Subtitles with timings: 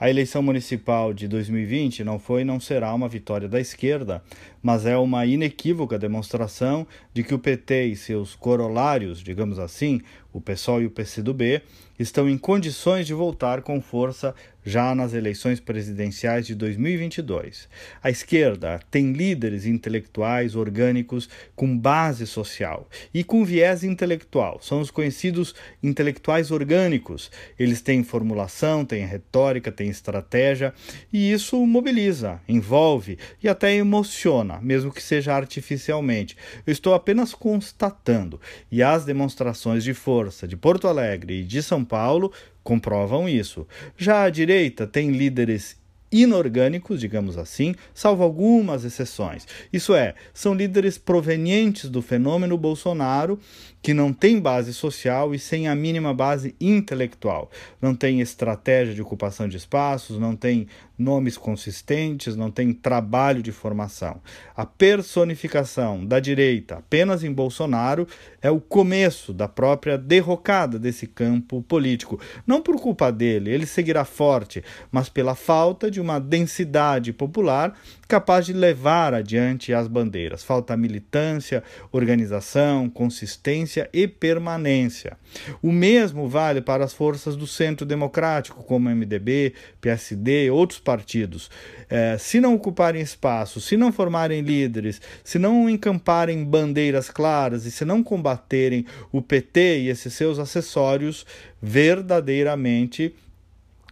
[0.00, 4.22] A eleição municipal de 2020 não foi e não será uma vitória da esquerda,
[4.62, 10.00] mas é uma inequívoca demonstração de que o PT e seus corolários, digamos assim,
[10.32, 11.62] o PSOL e o PCdoB,
[11.98, 14.34] estão em condições de voltar com força
[14.68, 17.68] já nas eleições presidenciais de 2022.
[18.02, 24.60] A esquerda tem líderes intelectuais orgânicos com base social e com viés intelectual.
[24.60, 27.30] São os conhecidos intelectuais orgânicos.
[27.58, 30.74] Eles têm formulação, têm retórica, têm estratégia
[31.10, 36.36] e isso mobiliza, envolve e até emociona, mesmo que seja artificialmente.
[36.66, 38.38] Eu estou apenas constatando
[38.70, 43.66] e as demonstrações de força de Porto Alegre e de São Paulo comprovam isso.
[43.96, 45.76] Já a direita tem líderes
[46.10, 49.46] inorgânicos, digamos assim, salvo algumas exceções.
[49.72, 53.38] Isso é, são líderes provenientes do fenômeno Bolsonaro
[53.80, 57.50] que não tem base social e sem a mínima base intelectual.
[57.80, 60.66] Não tem estratégia de ocupação de espaços, não tem
[60.98, 64.20] nomes consistentes, não tem trabalho de formação.
[64.56, 68.06] A personificação da direita apenas em Bolsonaro
[68.42, 72.20] é o começo da própria derrocada desse campo político.
[72.44, 78.46] Não por culpa dele, ele seguirá forte, mas pela falta de uma densidade popular capaz
[78.46, 80.42] de levar adiante as bandeiras.
[80.42, 81.62] Falta militância,
[81.92, 85.18] organização, consistência e permanência.
[85.60, 91.50] O mesmo vale para as forças do centro democrático, como MDB, PSD e outros partidos.
[91.90, 97.70] É, se não ocuparem espaço, se não formarem líderes, se não encamparem bandeiras claras e
[97.70, 101.26] se não combaterem o PT e esses seus acessórios,
[101.60, 103.14] verdadeiramente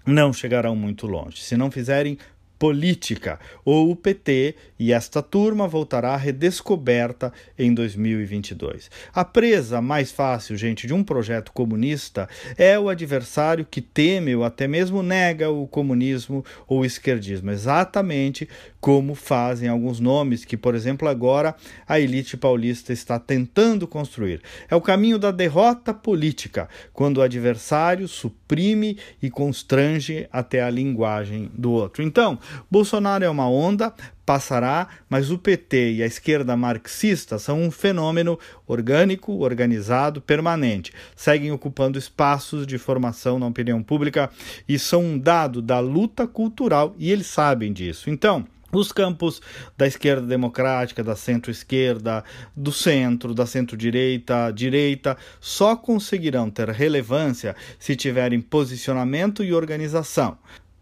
[0.07, 1.42] não chegarão muito longe.
[1.42, 2.17] Se não fizerem
[2.59, 8.91] política, ou o PT, e esta turma voltará redescoberta em 2022.
[9.13, 14.45] A presa mais fácil, gente, de um projeto comunista é o adversário que teme ou
[14.45, 18.48] até mesmo nega o comunismo ou o esquerdismo, exatamente
[18.81, 21.57] como fazem alguns nomes que, por exemplo, agora
[21.89, 24.41] a elite paulista está tentando construir.
[24.70, 31.51] É o caminho da derrota política, quando o adversário suprime e constrange até a linguagem
[31.53, 32.03] do outro.
[32.03, 32.39] Então,
[32.70, 33.92] Bolsonaro é uma onda,
[34.24, 40.92] passará, mas o PT e a esquerda marxista são um fenômeno orgânico, organizado, permanente.
[41.14, 44.30] Seguem ocupando espaços de formação na opinião pública
[44.68, 48.11] e são um dado da luta cultural e eles sabem disso.
[48.11, 49.40] Então, os campos
[49.77, 52.24] da esquerda democrática, da centro-esquerda,
[52.55, 60.36] do centro, da centro-direita, direita, só conseguirão ter relevância se tiverem posicionamento e organização.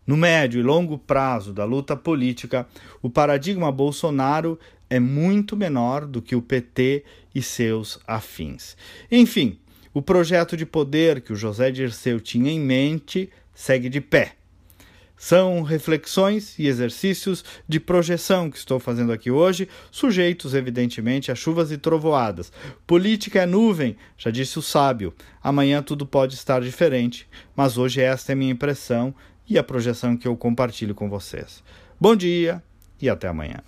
[0.07, 2.67] No médio e longo prazo da luta política,
[3.01, 4.59] o paradigma Bolsonaro
[4.91, 7.05] é muito menor do que o PT
[7.35, 8.77] e seus afins.
[9.11, 9.59] Enfim,
[9.95, 14.33] o projeto de poder que o José Dirceu tinha em mente segue de pé.
[15.25, 21.73] São reflexões e exercícios de projeção que estou fazendo aqui hoje, sujeitos, evidentemente, a chuvas
[21.73, 22.53] e trovoadas.
[22.87, 25.15] Política é nuvem, já disse o sábio.
[25.43, 27.27] Amanhã tudo pode estar diferente,
[27.57, 29.15] mas hoje esta é minha impressão
[29.49, 31.65] e a projeção que eu compartilho com vocês.
[31.99, 32.63] Bom dia
[33.01, 33.65] e até amanhã.